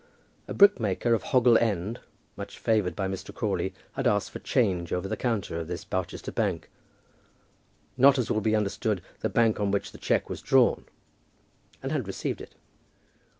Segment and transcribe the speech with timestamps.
[0.47, 1.99] A brickmaker of Hoggle End,
[2.35, 3.31] much favoured by Mr.
[3.31, 6.71] Crawley, had asked for change over the counter of this Barchester bank,
[7.97, 10.85] not, as will be understood, the bank on which the cheque was drawn
[11.83, 12.55] and had received it.